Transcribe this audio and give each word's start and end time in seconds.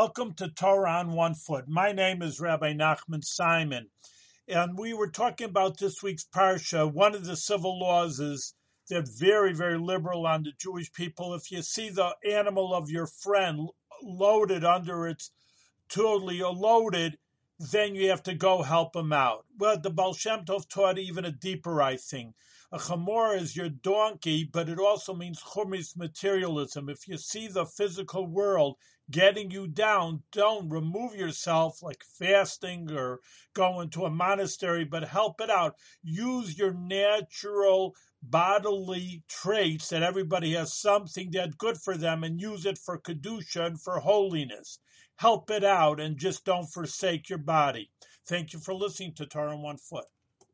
Welcome 0.00 0.34
to 0.34 0.46
Torah 0.48 0.92
on 0.92 1.10
One 1.10 1.34
Foot. 1.34 1.64
My 1.66 1.90
name 1.90 2.22
is 2.22 2.38
Rabbi 2.38 2.72
Nachman 2.72 3.24
Simon, 3.24 3.88
and 4.46 4.78
we 4.78 4.94
were 4.94 5.10
talking 5.10 5.46
about 5.46 5.78
this 5.78 6.04
week's 6.04 6.24
parsha. 6.24 6.88
One 6.88 7.16
of 7.16 7.24
the 7.24 7.34
civil 7.34 7.80
laws 7.80 8.20
is 8.20 8.54
they're 8.88 9.02
very, 9.18 9.52
very 9.52 9.76
liberal 9.76 10.24
on 10.24 10.44
the 10.44 10.52
Jewish 10.56 10.92
people. 10.92 11.34
If 11.34 11.50
you 11.50 11.62
see 11.62 11.88
the 11.88 12.14
animal 12.24 12.72
of 12.72 12.88
your 12.88 13.08
friend 13.08 13.70
loaded 14.00 14.64
under 14.64 15.08
its 15.08 15.32
totally 15.88 16.42
loaded, 16.42 17.18
then 17.58 17.96
you 17.96 18.10
have 18.10 18.22
to 18.22 18.34
go 18.34 18.62
help 18.62 18.94
him 18.94 19.12
out. 19.12 19.46
Well, 19.60 19.76
the 19.76 19.90
Baal 19.90 20.14
Shem 20.14 20.44
Tov 20.44 20.68
taught 20.68 20.98
even 20.98 21.24
a 21.24 21.32
deeper, 21.32 21.82
I 21.82 21.96
think. 21.96 22.36
A 22.70 22.78
chamor 22.78 23.36
is 23.36 23.56
your 23.56 23.68
donkey, 23.68 24.44
but 24.44 24.68
it 24.68 24.78
also 24.78 25.12
means 25.12 25.42
chumis 25.42 25.96
materialism. 25.96 26.88
If 26.88 27.08
you 27.08 27.18
see 27.18 27.48
the 27.48 27.66
physical 27.66 28.28
world 28.28 28.76
getting 29.10 29.50
you 29.50 29.66
down, 29.66 30.22
don't 30.30 30.68
remove 30.68 31.16
yourself 31.16 31.82
like 31.82 32.04
fasting 32.04 32.92
or 32.92 33.18
going 33.52 33.90
to 33.90 34.04
a 34.04 34.10
monastery, 34.10 34.84
but 34.84 35.08
help 35.08 35.40
it 35.40 35.50
out. 35.50 35.74
Use 36.04 36.56
your 36.56 36.72
natural 36.72 37.96
bodily 38.22 39.24
traits 39.28 39.88
that 39.88 40.04
everybody 40.04 40.52
has 40.52 40.72
something 40.72 41.32
that's 41.32 41.56
good 41.56 41.78
for 41.78 41.96
them 41.96 42.22
and 42.22 42.40
use 42.40 42.64
it 42.64 42.78
for 42.78 42.96
kedusha 42.96 43.66
and 43.66 43.82
for 43.82 43.98
holiness. 43.98 44.78
Help 45.16 45.50
it 45.50 45.64
out 45.64 45.98
and 45.98 46.16
just 46.16 46.44
don't 46.44 46.66
forsake 46.66 47.28
your 47.28 47.40
body. 47.40 47.90
Thank 48.28 48.52
you 48.52 48.58
for 48.58 48.74
listening 48.74 49.14
to 49.14 49.24
Torah 49.24 49.47
on 49.48 49.62
One 49.62 49.78
Foot. 49.78 50.04